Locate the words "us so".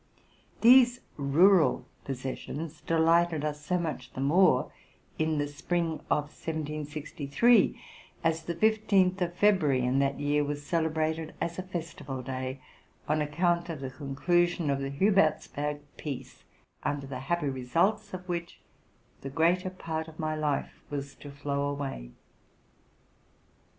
3.45-3.77